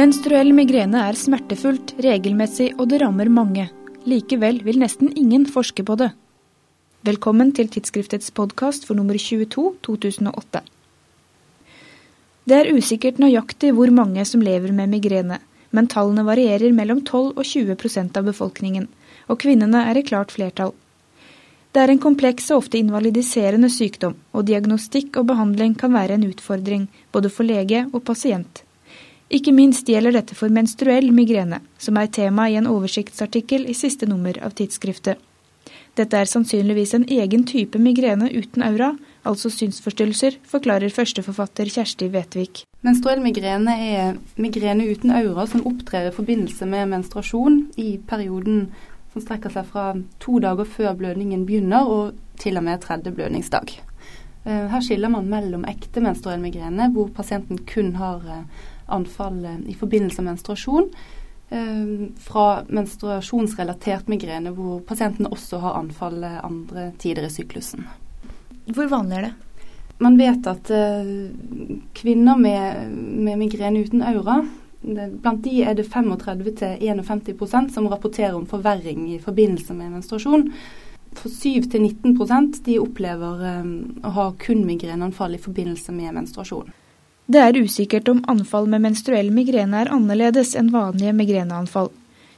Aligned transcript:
Menstruell 0.00 0.54
migrene 0.56 1.00
er 1.10 1.16
smertefullt, 1.18 1.90
regelmessig 2.00 2.70
og 2.78 2.86
det 2.88 3.02
rammer 3.02 3.28
mange. 3.28 3.66
Likevel 4.08 4.62
vil 4.64 4.78
nesten 4.80 5.10
ingen 5.12 5.42
forske 5.44 5.84
på 5.84 5.96
det. 6.00 6.06
Velkommen 7.04 7.50
til 7.52 7.68
tidsskriftets 7.68 8.32
podkast 8.32 8.86
for 8.88 8.96
nummer 8.96 9.18
22 9.20 9.64
2008. 9.84 10.62
Det 12.48 12.56
er 12.56 12.70
usikkert 12.72 13.20
nøyaktig 13.20 13.74
hvor 13.76 13.92
mange 13.98 14.24
som 14.30 14.40
lever 14.46 14.72
med 14.78 14.88
migrene, 14.94 15.36
men 15.68 15.90
tallene 15.96 16.24
varierer 16.30 16.72
mellom 16.78 17.04
12 17.04 17.34
og 17.34 17.44
20% 17.50 18.16
av 18.22 18.30
befolkningen, 18.30 18.88
og 19.28 19.42
kvinnene 19.44 19.84
er 19.90 20.00
i 20.00 20.06
klart 20.12 20.32
flertall. 20.32 20.72
Det 21.76 21.84
er 21.84 21.92
en 21.92 22.02
kompleks 22.06 22.48
og 22.54 22.62
ofte 22.62 22.80
invalidiserende 22.80 23.68
sykdom, 23.68 24.16
og 24.32 24.48
diagnostikk 24.48 25.20
og 25.20 25.28
behandling 25.34 25.76
kan 25.76 25.92
være 25.92 26.16
en 26.16 26.26
utfordring, 26.32 26.88
både 27.12 27.36
for 27.36 27.52
lege 27.52 27.84
og 27.92 28.00
pasient. 28.08 28.64
Ikke 29.30 29.52
minst 29.54 29.86
gjelder 29.86 30.16
dette 30.16 30.34
for 30.34 30.50
menstruell 30.50 31.12
migrene, 31.14 31.60
som 31.78 31.98
er 32.00 32.08
tema 32.10 32.48
i 32.50 32.56
en 32.58 32.66
oversiktsartikkel 32.66 33.68
i 33.70 33.76
siste 33.78 34.08
nummer 34.10 34.34
av 34.42 34.56
tidsskriftet. 34.58 35.20
Dette 35.98 36.18
er 36.18 36.26
sannsynligvis 36.26 36.96
en 36.96 37.04
egen 37.06 37.44
type 37.46 37.78
migrene 37.78 38.26
uten 38.30 38.64
aura, 38.66 38.88
altså 39.22 39.50
synsforstyrrelser, 39.54 40.40
forklarer 40.50 40.90
førsteforfatter 40.90 41.70
Kjersti 41.70 42.08
Vetvik. 42.10 42.64
Menstruell 42.86 43.22
migrene 43.22 43.76
er 43.84 44.18
migrene 44.40 44.88
uten 44.90 45.14
aura 45.14 45.46
som 45.50 45.62
opptrer 45.68 46.08
i 46.08 46.14
forbindelse 46.16 46.66
med 46.66 46.90
menstruasjon 46.90 47.60
i 47.78 47.92
perioden 48.10 48.64
som 49.12 49.22
strekker 49.22 49.54
seg 49.54 49.70
fra 49.70 49.92
to 50.22 50.40
dager 50.42 50.66
før 50.66 50.98
blødningen 50.98 51.46
begynner 51.46 51.86
og 51.86 52.18
til 52.40 52.58
og 52.58 52.66
med 52.66 52.82
tredje 52.82 53.14
blødningsdag. 53.14 53.76
Eh, 54.46 54.66
her 54.72 54.82
skiller 54.82 55.12
man 55.12 55.30
mellom 55.30 55.66
ekte 55.68 56.02
menstruell 56.02 56.40
migrene, 56.42 56.88
hvor 56.94 57.10
pasienten 57.14 57.58
kun 57.68 57.94
har 58.00 58.22
eh, 58.24 58.68
anfall 58.92 59.44
eh, 59.44 59.58
i 59.72 59.76
forbindelse 59.78 60.22
med 60.22 60.34
menstruasjon, 60.34 60.92
fra 62.22 62.42
menstruasjonsrelatert 62.70 64.06
migrene, 64.06 64.52
hvor 64.54 64.84
pasienten 64.86 65.26
også 65.26 65.58
har 65.58 65.80
anfall 65.80 66.22
andre 66.22 66.84
tider 67.02 67.24
i 67.26 67.30
syklusen. 67.34 67.88
Hvor 68.70 68.86
vanlig 68.86 69.16
er 69.18 69.24
det? 69.24 69.30
Man 69.98 70.14
vet 70.20 70.46
at 70.46 70.70
kvinner 71.98 72.38
med, 72.38 72.94
med, 72.94 73.40
migrene 73.42 73.82
uten 73.82 74.06
aura 74.06 74.36
Blant 74.80 75.42
de 75.44 75.58
er 75.60 75.74
det 75.76 75.88
35-51% 75.92 77.68
som 77.74 77.88
rapporterer 77.92 78.36
om 78.38 78.46
forverring 78.48 79.10
i 79.12 79.18
forbindelse 79.20 79.74
med 79.76 79.92
menstruasjon. 79.92 80.46
For 81.18 81.28
7-19% 81.28 82.62
de 82.64 82.78
opplever 82.80 83.42
um, 83.60 83.72
å 84.06 84.12
ha 84.14 84.26
kun 84.40 84.62
migreneanfall 84.64 85.34
i 85.36 85.42
forbindelse 85.42 85.92
med 85.92 86.14
menstruasjon. 86.16 86.70
Det 87.30 87.38
er 87.38 87.56
usikkert 87.62 88.08
om 88.10 88.24
anfall 88.26 88.64
med 88.66 88.82
menstruell 88.82 89.28
migrene 89.30 89.84
er 89.84 89.90
annerledes 89.94 90.56
enn 90.58 90.72
vanlige 90.74 91.12
migreneanfall. 91.14 91.92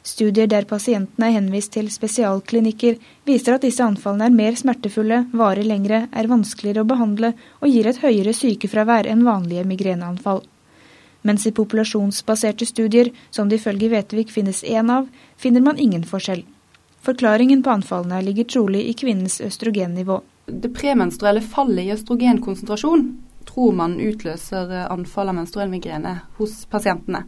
Studier 0.04 0.50
der 0.52 0.66
pasientene 0.68 1.30
er 1.30 1.36
henvist 1.38 1.72
til 1.72 1.88
spesialklinikker, 1.94 2.98
viser 3.24 3.56
at 3.56 3.64
disse 3.64 3.86
anfallene 3.86 4.28
er 4.28 4.36
mer 4.36 4.58
smertefulle, 4.58 5.22
varer 5.32 5.64
lengre, 5.64 6.02
er 6.12 6.28
vanskeligere 6.28 6.84
å 6.84 6.90
behandle 6.92 7.32
og 7.62 7.72
gir 7.72 7.88
et 7.88 8.02
høyere 8.02 8.36
sykefravær 8.36 9.08
enn 9.08 9.24
vanlige 9.24 9.64
migreneanfall. 9.72 10.44
Mens 11.24 11.48
i 11.48 11.54
populasjonsbaserte 11.56 12.68
studier, 12.68 13.14
som 13.30 13.48
det 13.48 13.62
ifølge 13.62 13.94
Vetvik 13.96 14.36
finnes 14.36 14.60
én 14.60 14.92
av, 14.92 15.08
finner 15.40 15.64
man 15.64 15.80
ingen 15.80 16.04
forskjell. 16.04 16.44
Forklaringen 17.00 17.64
på 17.64 17.78
anfallene 17.78 18.20
ligger 18.28 18.44
trolig 18.44 18.84
i 18.90 18.96
kvinnens 18.98 19.40
østrogennivå. 19.40 20.20
Det 20.52 20.74
premenstruelle 20.76 21.40
fallet 21.40 21.86
i 21.86 21.94
østrogenkonsentrasjon 21.96 23.06
tror 23.48 23.72
man 23.76 23.98
utløser 24.00 24.72
anfall 24.88 25.32
av 25.32 25.38
menstruell 25.38 25.70
migrene 25.72 26.18
hos 26.38 26.62
pasientene. 26.70 27.24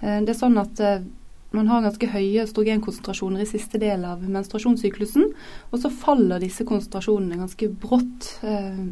Eh, 0.00 0.20
det 0.24 0.34
er 0.34 0.38
sånn 0.40 0.58
at 0.60 0.80
eh, 0.84 1.02
man 1.50 1.68
har 1.68 1.82
ganske 1.82 2.10
høye 2.12 2.44
østrogenkonsentrasjoner 2.44 3.42
i 3.42 3.48
siste 3.48 3.80
del 3.82 4.04
av 4.06 4.22
menstruasjonssyklusen, 4.22 5.32
og 5.70 5.82
så 5.82 5.90
faller 5.90 6.42
disse 6.42 6.66
konsentrasjonene 6.68 7.40
ganske 7.40 7.70
brått 7.82 8.28
eh, 8.46 8.84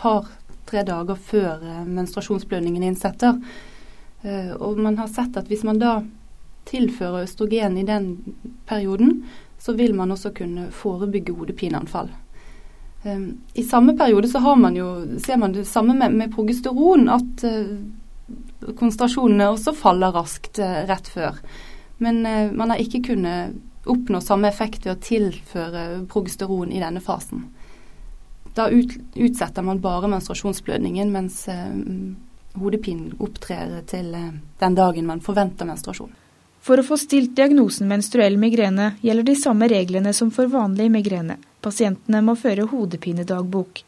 par-tre 0.00 0.84
dager 0.84 1.16
før 1.16 1.64
eh, 1.64 1.88
menstruasjonsblødningen 1.88 2.84
innsetter. 2.90 3.40
Eh, 4.22 4.52
og 4.52 4.82
man 4.82 5.00
har 5.00 5.08
sett 5.12 5.40
at 5.40 5.48
hvis 5.48 5.64
man 5.64 5.80
da 5.80 5.98
tilfører 6.68 7.24
østrogen 7.24 7.78
i 7.80 7.86
den 7.86 8.12
perioden, 8.68 9.22
så 9.58 9.72
vil 9.78 9.94
man 9.96 10.12
også 10.12 10.34
kunne 10.36 10.68
forebygge 10.74 11.32
hodepineanfall. 11.38 12.10
Eh, 13.06 13.28
I 13.54 13.64
samme 13.64 13.96
periode 13.98 14.28
så 14.28 14.56
man 14.56 14.76
jo, 14.76 15.18
ser 15.18 15.36
man 15.36 15.52
det 15.52 15.64
samme 15.64 15.94
med, 15.94 16.12
med 16.12 16.34
progesteron, 16.34 17.08
at 17.08 17.44
eh, 17.44 18.72
konsentrasjonene 18.74 19.50
også 19.52 19.74
faller 19.76 20.12
raskt 20.12 20.58
eh, 20.58 20.82
rett 20.88 21.08
før. 21.08 21.38
Men 21.98 22.26
eh, 22.26 22.52
man 22.52 22.70
har 22.70 22.82
ikke 22.82 23.04
kunnet 23.12 23.56
oppnå 23.86 24.20
samme 24.20 24.48
effekt 24.50 24.86
ved 24.86 24.96
å 24.96 25.02
tilføre 25.02 25.86
progesteron 26.10 26.72
i 26.74 26.82
denne 26.82 27.00
fasen. 27.00 27.46
Da 28.56 28.68
ut, 28.72 28.96
utsetter 29.14 29.62
man 29.62 29.82
bare 29.84 30.08
menstruasjonsblødningen, 30.08 31.10
mens 31.12 31.42
hodepinen 32.56 33.12
opptrer 33.20 33.82
til 33.86 34.08
den 34.16 34.78
dagen 34.78 35.06
man 35.06 35.20
forventer 35.20 35.68
menstruasjon. 35.68 36.14
For 36.66 36.80
å 36.80 36.86
få 36.86 36.96
stilt 36.98 37.36
diagnosen 37.38 37.86
menstruell 37.86 38.40
migrene 38.42 38.94
gjelder 39.04 39.28
de 39.28 39.36
samme 39.38 39.68
reglene 39.70 40.10
som 40.16 40.32
for 40.34 40.50
vanlig 40.50 40.88
migrene. 40.90 41.36
Pasientene 41.64 42.22
må 42.22 42.36
føre 42.38 42.66
hodepinedagbok. 42.70 43.82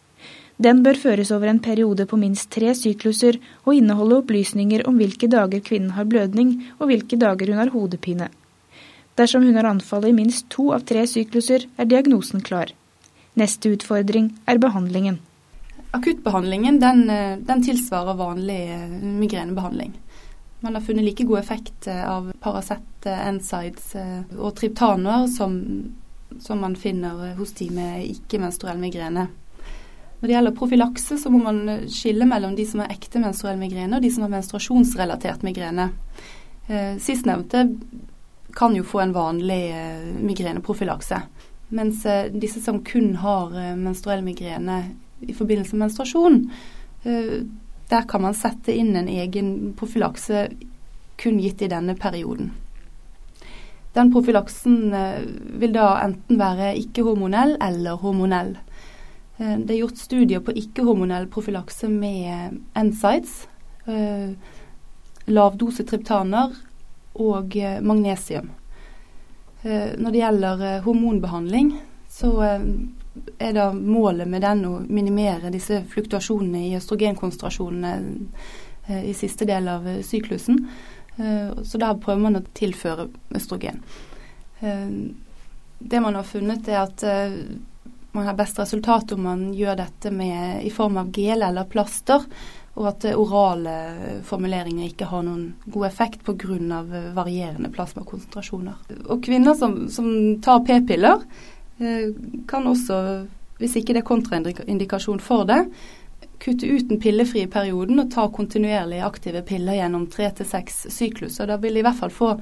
Den 0.59 0.83
bør 0.83 0.99
føres 0.99 1.31
over 1.31 1.51
en 1.53 1.61
periode 1.62 2.06
på 2.11 2.19
minst 2.19 2.51
tre 2.51 2.73
sykluser 2.75 3.39
og 3.65 3.77
inneholde 3.77 4.19
opplysninger 4.25 4.83
om 4.91 4.99
hvilke 4.99 5.29
dager 5.31 5.62
kvinnen 5.62 5.95
har 5.95 6.09
blødning 6.11 6.56
og 6.81 6.91
hvilke 6.91 7.19
dager 7.21 7.53
hun 7.53 7.61
har 7.62 7.71
hodepine. 7.75 8.29
Dersom 9.19 9.47
hun 9.47 9.55
har 9.55 9.69
anfallet 9.71 10.11
i 10.11 10.19
minst 10.19 10.49
to 10.51 10.73
av 10.75 10.84
tre 10.87 11.05
sykluser, 11.06 11.65
er 11.79 11.87
diagnosen 11.91 12.43
klar. 12.43 12.73
Neste 13.39 13.71
utfordring 13.75 14.33
er 14.50 14.59
behandlingen. 14.59 15.21
Akuttbehandlingen 15.95 16.81
den, 16.83 17.06
den 17.47 17.65
tilsvarer 17.65 18.19
vanlig 18.19 18.61
eh, 18.75 18.99
migrenebehandling. 19.23 19.95
Man 20.61 20.75
har 20.75 20.83
funnet 20.83 21.05
like 21.05 21.25
god 21.25 21.39
effekt 21.39 21.87
eh, 21.87 22.11
av 22.11 22.33
Paracet, 22.41 23.06
NSIDES 23.06 23.95
eh, 23.95 24.21
og 24.39 24.56
triptaner 24.59 25.27
som, 25.31 25.55
som 26.41 26.60
man 26.60 26.76
finner 26.76 27.34
hos 27.38 27.53
de 27.59 27.71
med 27.75 28.06
ikke-menstruell 28.06 28.81
migrene. 28.81 29.28
Når 30.19 30.26
det 30.26 30.34
gjelder 30.34 30.56
profylakse, 30.59 31.19
så 31.19 31.31
må 31.31 31.38
man 31.43 31.60
eh, 31.69 31.87
skille 31.93 32.26
mellom 32.26 32.56
de 32.59 32.66
som 32.66 32.82
har 32.82 32.94
ekte 32.94 33.22
menstruell 33.22 33.59
migrene 33.60 33.99
og 33.99 34.03
de 34.03 34.10
som 34.10 34.26
har 34.26 34.32
menstruasjonsrelatert 34.34 35.44
migrene. 35.47 35.91
Eh, 36.66 36.97
sistnevnte 37.03 37.69
kan 38.59 38.75
jo 38.75 38.87
få 38.87 39.04
en 39.04 39.15
vanlig 39.15 39.60
eh, 39.71 40.09
migreneprofylakse. 40.19 41.21
Mens 41.69 42.06
eh, 42.06 42.32
disse 42.32 42.60
som 42.65 42.82
kun 42.84 43.15
har 43.22 43.55
eh, 43.55 43.76
menstruell 43.78 44.25
migrene 44.26 44.81
i 45.20 45.34
forbindelse 45.34 45.76
med 45.76 45.87
menstruasjon, 45.87 46.41
eh, 47.05 47.34
der 47.88 48.09
kan 48.10 48.22
man 48.26 48.37
sette 48.37 48.75
inn 48.75 48.97
en 48.97 49.09
egen 49.09 49.75
profylakse 49.78 50.49
kun 51.19 51.38
gitt 51.41 51.62
i 51.62 51.70
denne 51.70 51.94
perioden. 51.99 52.50
Den 53.97 54.12
profylaksen 54.12 54.93
vil 55.60 55.72
da 55.75 55.91
enten 56.04 56.38
være 56.38 56.75
ikke-hormonell 56.78 57.56
eller 57.65 57.99
hormonell. 58.03 58.56
Eh, 59.38 59.56
det 59.59 59.75
er 59.75 59.81
gjort 59.82 59.99
studier 59.99 60.44
på 60.44 60.54
ikke-hormonell 60.56 61.28
profylakse 61.32 61.88
med 61.91 62.59
NSIDES, 62.76 63.47
lavdose 65.28 65.84
triptaner 65.88 66.53
og 67.19 67.56
eh, 67.56 67.81
magnesium. 67.81 68.50
Når 69.65 70.12
det 70.15 70.20
gjelder 70.20 70.60
hormonbehandling, 70.84 71.72
så 72.09 72.28
er 72.47 73.56
da 73.56 73.72
målet 73.75 74.28
med 74.31 74.44
den 74.47 74.60
å 74.69 74.76
minimere 74.87 75.50
disse 75.50 75.81
fluktuasjonene 75.90 76.61
i 76.69 76.76
østrogenkonsentrasjonene 76.79 77.90
i 79.02 79.17
siste 79.19 79.49
del 79.50 79.67
av 79.73 79.88
syklusen. 80.06 80.61
Så 81.19 81.81
da 81.82 81.88
prøver 81.99 82.20
man 82.23 82.38
å 82.38 82.44
tilføre 82.55 83.09
østrogen. 83.35 83.81
Det 84.61 86.00
man 86.05 86.15
har 86.15 86.26
funnet, 86.26 86.69
er 86.70 86.85
at 86.85 87.03
man 88.15 88.26
har 88.26 88.37
best 88.38 88.59
resultat 88.59 89.12
om 89.12 89.23
man 89.26 89.43
gjør 89.55 89.76
dette 89.79 90.11
med, 90.15 90.62
i 90.67 90.70
form 90.70 90.97
av 90.99 91.11
gel 91.15 91.43
eller 91.43 91.69
plaster, 91.70 92.25
og 92.79 92.87
at 92.93 93.06
orale 93.19 93.75
formuleringer 94.26 94.87
ikke 94.87 95.09
har 95.11 95.25
noen 95.26 95.53
god 95.67 95.88
effekt 95.88 96.25
pga. 96.26 96.82
varierende 97.15 97.71
plasmakonsentrasjoner. 97.75 98.75
Og 99.11 99.23
kvinner 99.25 99.55
som, 99.59 99.88
som 99.91 100.38
tar 100.43 100.62
p-piller, 100.67 101.25
eh, 101.79 102.14
kan 102.47 102.67
også, 102.67 103.26
hvis 103.59 103.76
ikke 103.81 103.97
det 103.97 104.05
er 104.05 104.11
kontraindikasjon 104.12 105.21
for 105.21 105.44
det, 105.49 105.64
kutte 106.38 106.67
ut 106.67 106.88
den 106.88 107.00
pillefrie 107.00 107.49
perioden 107.50 108.00
og 108.02 108.11
ta 108.14 108.29
kontinuerlig 108.31 109.00
aktive 109.05 109.43
piller 109.46 109.79
gjennom 109.79 110.06
tre 110.12 110.31
til 110.38 110.46
seks 110.49 110.87
sykluser. 110.94 111.50
Da 111.50 111.58
vil 111.61 111.79
de 111.79 111.82
i 111.82 111.87
hvert 111.87 111.99
fall 111.99 112.14
få 112.14 112.35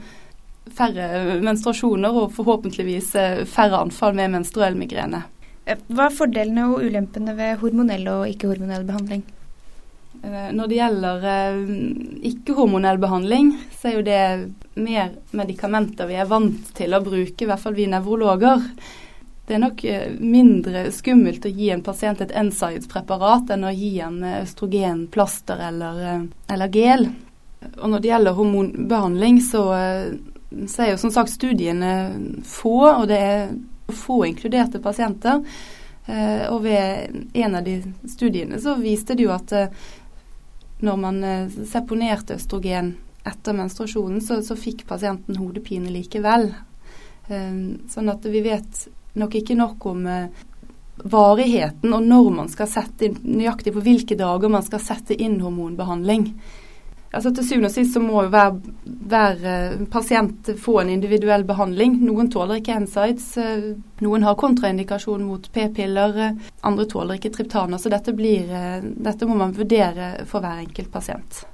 færre 0.77 1.39
menstruasjoner 1.45 2.21
og 2.23 2.35
forhåpentligvis 2.37 3.15
eh, 3.21 3.45
færre 3.49 3.81
anfall 3.85 4.17
med 4.19 4.35
menstruell 4.35 4.77
migrene. 4.79 5.23
Hva 5.67 6.07
er 6.07 6.15
fordelene 6.15 6.69
og 6.71 6.85
ulempene 6.87 7.35
ved 7.39 7.59
hormonell 7.63 8.07
og 8.13 8.29
ikke-hormonell 8.31 8.87
behandling? 8.87 9.25
Eh, 10.23 10.51
når 10.55 10.71
det 10.71 10.79
gjelder 10.81 11.27
ikke-hormonell 12.31 13.01
behandling, 13.03 13.55
så 13.79 13.91
er 13.91 13.97
jo 13.97 14.07
det 14.07 14.23
mer 14.77 15.17
medikamenter 15.37 16.11
vi 16.11 16.21
er 16.21 16.31
vant 16.31 16.71
til 16.77 16.95
å 16.95 17.03
bruke, 17.05 17.43
i 17.43 17.49
hvert 17.49 17.63
fall 17.63 17.77
vi 17.79 17.89
nevrologer. 17.91 18.65
Det 19.47 19.55
er 19.55 19.63
nok 19.63 19.83
mindre 20.19 20.89
skummelt 20.91 21.45
å 21.47 21.53
gi 21.55 21.69
en 21.71 21.85
pasient 21.87 22.19
et 22.25 22.33
NSIDES-preparat 22.35 23.53
enn 23.55 23.69
å 23.69 23.71
gi 23.71 23.93
en 24.03 24.17
østrogenplaster 24.41 25.63
eller, 25.69 26.01
eller 26.51 26.73
gel. 26.75 27.07
Og 27.77 27.93
når 27.93 28.03
det 28.03 28.11
gjelder 28.11 28.35
hormonbehandling, 28.41 29.39
så, 29.47 29.63
så 30.67 30.83
er 30.83 30.91
jo 30.91 30.99
som 30.99 31.15
sagt 31.15 31.31
studiene 31.31 31.93
få, 32.43 32.81
og 32.89 33.07
det 33.13 33.21
er 33.23 33.55
få 33.95 34.25
inkluderte 34.27 34.83
pasienter. 34.83 35.43
Eh, 36.07 36.53
og 36.53 36.63
ved 36.63 37.17
en 37.33 37.55
av 37.55 37.65
de 37.65 37.81
studiene 38.09 38.61
så 38.63 38.77
viste 38.79 39.17
det 39.19 39.27
jo 39.27 39.33
at 39.35 39.53
eh, 39.53 39.73
når 40.87 41.01
man 41.03 41.19
eh, 41.25 41.57
seponerte 41.67 42.37
østrogen 42.39 42.93
etter 43.27 43.57
menstruasjonen, 43.59 44.21
så, 44.23 44.39
så 44.47 44.55
fikk 44.59 44.85
pasienten 44.87 45.39
hodepine 45.41 45.91
likevel. 45.91 46.53
Sånn 47.27 48.11
at 48.13 48.27
vi 48.31 48.39
vet 48.45 48.85
nok 49.17 49.41
ikke 49.41 49.57
nok 49.59 49.87
om 49.93 50.05
varigheten 51.05 51.93
og 51.93 52.05
når 52.05 52.31
man 52.35 52.53
skal 52.53 52.69
sette 52.71 53.09
inn, 53.09 53.19
nøyaktig 53.25 53.75
på 53.75 53.83
hvilke 53.85 54.17
dager 54.19 54.53
man 54.53 54.65
skal 54.65 54.81
sette 54.83 55.17
inn 55.17 55.41
hormonbehandling. 55.43 56.31
Altså 57.17 57.31
Til 57.33 57.47
syvende 57.49 57.71
og 57.71 57.73
sist 57.73 57.95
så 57.95 58.01
må 58.03 58.27
jo 58.27 58.31
hver, 58.33 58.57
hver 58.85 59.39
uh, 59.47 59.85
pasient 59.89 60.51
få 60.61 60.81
en 60.83 60.91
individuell 60.93 61.47
behandling. 61.49 61.95
Noen 62.05 62.29
tåler 62.33 62.61
ikke 62.61 62.77
NSIDES, 62.83 63.29
uh, 63.41 63.69
noen 64.05 64.27
har 64.27 64.37
kontraindikasjon 64.41 65.25
mot 65.25 65.49
p-piller, 65.55 66.21
andre 66.67 66.89
tåler 66.91 67.17
ikke 67.17 67.33
triptaner. 67.39 67.81
Så 67.81 67.93
dette, 67.93 68.13
blir, 68.17 68.51
dette 68.83 69.29
må 69.29 69.39
man 69.39 69.57
vurdere 69.57 70.27
for 70.29 70.45
hver 70.45 70.67
enkelt 70.67 70.93
pasient. 70.93 71.47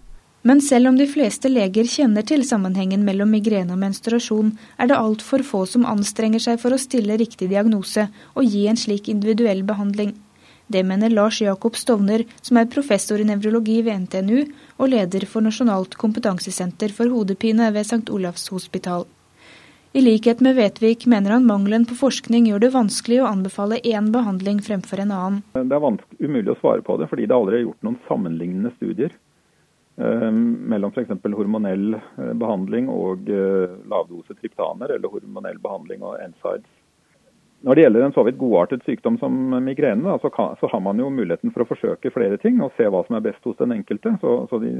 Men 0.42 0.60
selv 0.60 0.88
om 0.88 0.96
de 0.98 1.06
fleste 1.06 1.46
leger 1.46 1.86
kjenner 1.86 2.24
til 2.26 2.42
sammenhengen 2.42 3.04
mellom 3.06 3.30
migrene 3.30 3.76
og 3.76 3.78
menstruasjon, 3.78 4.50
er 4.74 4.90
det 4.90 4.98
altfor 4.98 5.44
få 5.46 5.62
som 5.70 5.86
anstrenger 5.86 6.42
seg 6.42 6.58
for 6.58 6.74
å 6.74 6.80
stille 6.82 7.18
riktig 7.20 7.46
diagnose 7.52 8.08
og 8.34 8.48
gi 8.50 8.66
en 8.66 8.80
slik 8.80 9.10
individuell 9.12 9.62
behandling. 9.68 10.16
Det 10.66 10.82
mener 10.88 11.14
Lars 11.14 11.38
Jakob 11.42 11.78
Stovner, 11.78 12.24
som 12.42 12.58
er 12.58 12.70
professor 12.74 13.22
i 13.22 13.28
nevrologi 13.28 13.78
ved 13.86 14.06
NTNU 14.06 14.38
og 14.78 14.90
leder 14.90 15.26
for 15.30 15.46
Nasjonalt 15.46 15.94
kompetansesenter 16.00 16.94
for 16.96 17.12
hodepine 17.12 17.70
ved 17.74 17.86
St. 17.86 18.08
Olavs 18.10 18.48
hospital. 18.50 19.06
I 19.94 20.00
likhet 20.00 20.40
med 20.40 20.56
Vetvik 20.56 21.04
mener 21.06 21.36
han 21.36 21.46
mangelen 21.46 21.84
på 21.86 21.94
forskning 21.98 22.46
gjør 22.48 22.62
det 22.64 22.70
vanskelig 22.74 23.18
å 23.20 23.28
anbefale 23.28 23.78
én 23.84 24.08
behandling 24.14 24.62
fremfor 24.64 25.04
en 25.04 25.12
annen. 25.12 25.42
Det 25.52 25.76
er 25.76 26.24
umulig 26.24 26.54
å 26.54 26.62
svare 26.62 26.82
på 26.82 26.96
det, 26.98 27.10
fordi 27.10 27.28
det 27.28 27.36
aldri 27.36 27.60
er 27.60 27.66
gjort 27.66 27.84
noen 27.86 28.00
sammenlignende 28.08 28.72
studier 28.78 29.12
mellom 29.96 30.92
f.eks. 30.92 31.10
hormonell 31.36 31.94
eh, 31.94 32.32
behandling 32.40 32.88
og 32.88 33.28
eh, 33.28 33.74
lavdose 33.88 34.34
triptaner, 34.38 34.94
eller 34.94 35.12
hormonell 35.12 35.58
behandling 35.60 36.04
og 36.06 36.16
NSIDES. 36.32 36.78
Når 37.62 37.78
det 37.78 37.82
gjelder 37.84 38.04
en 38.04 38.14
så 38.16 38.24
vidt 38.26 38.38
godartet 38.40 38.82
sykdom 38.82 39.20
som 39.20 39.34
migrene, 39.62 40.02
da, 40.02 40.16
så, 40.18 40.32
kan, 40.34 40.56
så, 40.58 40.66
har 40.72 40.80
man 40.82 40.98
jo 40.98 41.12
muligheten 41.14 41.52
for 41.54 41.62
å 41.62 41.68
forsøke 41.68 42.10
flere 42.10 42.38
ting 42.42 42.58
og 42.64 42.72
se 42.74 42.88
hva 42.90 43.04
som 43.06 43.14
er 43.14 43.22
best 43.22 43.44
hos 43.46 43.60
den 43.60 43.74
enkelte. 43.76 44.16
Så, 44.18 44.32
så 44.50 44.58
de, 44.58 44.72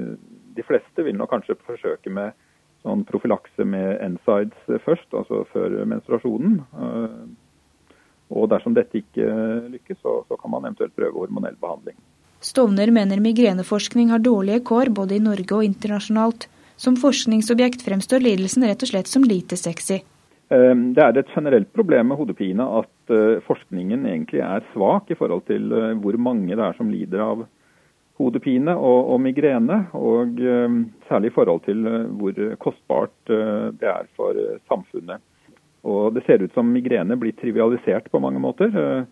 de, 0.56 0.64
fleste 0.67 1.05
vil 1.06 1.14
nok 1.14 1.31
kanskje 1.31 1.61
forsøke 1.62 2.11
med 2.11 2.35
sånn 2.82 3.05
profylakse 3.06 3.62
med 3.69 4.00
NSIDES 4.17 4.82
først, 4.82 5.06
altså 5.14 5.44
før 5.53 5.79
menstruasjonen. 5.93 6.59
Eh, 6.75 7.23
og 8.32 8.49
dersom 8.50 8.75
dette 8.75 8.99
ikke 8.99 9.29
lykkes, 9.76 10.00
så, 10.03 10.23
så 10.26 10.41
kan 10.41 10.50
man 10.50 10.67
eventuelt 10.67 10.97
prøve 10.97 11.20
hormonell 11.20 11.61
behandling. 11.62 12.00
Stovner 12.43 12.91
mener 12.91 13.21
migreneforskning 13.23 14.11
har 14.11 14.19
dårlige 14.19 14.65
kår 14.67 14.91
både 14.91 15.15
i 15.15 15.23
Norge 15.23 15.55
og 15.55 15.62
internasjonalt. 15.62 16.49
Som 16.77 16.97
forskningsobjekt 16.99 17.85
fremstår 17.87 18.25
lidelsen 18.25 18.65
rett 18.67 18.83
og 18.83 18.91
slett 18.91 19.11
som 19.11 19.23
lite 19.23 19.55
sexy. 19.61 20.00
Ehm, 20.50 20.89
det 20.97 21.05
er 21.05 21.21
et 21.21 21.31
generelt 21.37 21.71
problem 21.73 22.11
med 22.11 22.19
hodepine 22.19 22.67
at 22.81 23.15
eh, 23.15 23.39
forskningen 23.47 24.09
egentlig 24.11 24.43
er 24.43 24.67
svak 24.73 25.12
i 25.12 25.17
forhold 25.17 25.47
til 25.47 25.71
eh, 25.71 25.93
hvor 26.03 26.19
mange 26.19 26.50
det 26.50 26.65
er 26.67 26.75
som 26.77 26.91
lider 26.91 27.23
av 27.23 27.47
hodepine 28.19 28.75
og, 28.75 29.15
og 29.15 29.23
migrene, 29.23 29.85
og 29.95 30.43
ehm, 30.43 30.83
særlig 31.09 31.31
i 31.31 31.37
forhold 31.38 31.62
til 31.69 31.87
eh, 31.87 32.11
hvor 32.19 32.43
kostbart 32.67 33.15
det 33.31 33.88
er 33.95 34.11
for 34.19 34.37
samfunnet. 34.67 35.23
Og 35.87 36.15
Det 36.15 36.27
ser 36.27 36.43
ut 36.43 36.53
som 36.55 36.69
migrene 36.75 37.17
blir 37.19 37.35
trivialisert 37.38 38.11
på 38.11 38.21
mange 38.23 38.43
måter. 38.43 39.06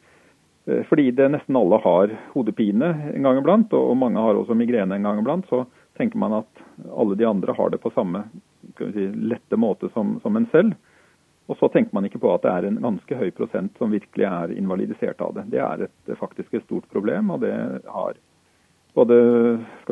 Fordi 0.65 1.09
det 1.17 1.31
nesten 1.33 1.57
alle 1.57 1.79
har 1.83 2.11
hodepine 2.35 2.91
en 3.15 3.25
gang 3.25 3.39
iblant, 3.41 3.73
og 3.75 3.97
mange 3.97 4.21
har 4.21 4.37
også 4.39 4.55
migrene 4.55 4.99
en 4.99 5.07
gang 5.09 5.19
iblant, 5.23 5.49
så 5.49 5.65
tenker 5.99 6.21
man 6.21 6.37
at 6.43 6.62
alle 6.93 7.17
de 7.17 7.27
andre 7.27 7.55
har 7.57 7.73
det 7.73 7.81
på 7.83 7.93
samme 7.95 8.27
si, 8.79 9.07
lette 9.09 9.57
måte 9.57 9.89
som, 9.95 10.19
som 10.23 10.37
en 10.37 10.47
selv. 10.53 10.77
Og 11.51 11.59
så 11.59 11.69
tenker 11.69 11.97
man 11.97 12.07
ikke 12.07 12.21
på 12.23 12.31
at 12.31 12.45
det 12.45 12.51
er 12.53 12.69
en 12.69 12.79
ganske 12.83 13.17
høy 13.19 13.31
prosent 13.35 13.79
som 13.81 13.91
virkelig 13.91 14.27
er 14.29 14.53
invalidisert 14.55 15.23
av 15.25 15.35
det. 15.35 15.49
Det 15.51 15.62
er 15.65 15.87
et, 15.89 16.12
faktisk 16.21 16.55
et 16.55 16.67
stort 16.69 16.87
problem, 16.93 17.33
og 17.35 17.43
det 17.43 17.55
har 17.91 18.21
både 18.95 19.17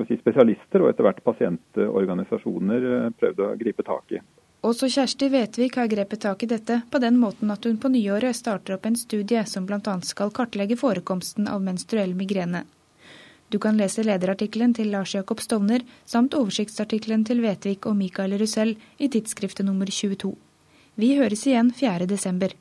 si, 0.06 0.18
spesialister 0.20 0.84
og 0.84 0.92
etter 0.92 1.06
hvert 1.06 1.24
pasientorganisasjoner 1.26 2.86
eh, 2.92 3.08
prøvd 3.18 3.42
å 3.42 3.54
gripe 3.58 3.86
tak 3.86 4.14
i. 4.14 4.22
Også 4.66 4.88
Kjersti 4.90 5.28
Vetvik 5.30 5.76
har 5.78 5.86
grepet 5.86 6.20
tak 6.24 6.42
i 6.42 6.48
dette 6.50 6.80
på 6.90 6.98
den 6.98 7.18
måten 7.22 7.50
at 7.54 7.64
hun 7.64 7.76
på 7.78 7.90
nyåret 7.94 8.34
starter 8.34 8.74
opp 8.74 8.88
en 8.88 8.96
studie 8.98 9.44
som 9.46 9.68
bl.a. 9.68 9.94
skal 10.02 10.32
kartlegge 10.34 10.76
forekomsten 10.76 11.46
av 11.46 11.62
menstruell 11.62 12.16
migrene. 12.18 12.64
Du 13.48 13.58
kan 13.62 13.78
lese 13.78 14.02
lederartikkelen 14.02 14.74
til 14.74 14.90
Lars 14.92 15.14
Jakob 15.14 15.40
Stovner 15.40 15.86
samt 16.04 16.34
oversiktsartikkelen 16.34 17.22
til 17.24 17.40
Vetvik 17.46 17.86
og 17.86 17.96
Mikael 17.96 18.34
Russell 18.40 18.74
i 18.98 19.08
tidsskriftet 19.08 19.64
nummer 19.64 19.86
22. 19.86 20.34
Vi 20.98 21.14
høres 21.16 21.46
igjen 21.46 21.70
4. 21.72 22.10
desember. 22.10 22.52